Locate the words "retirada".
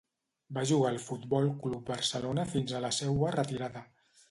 3.39-3.89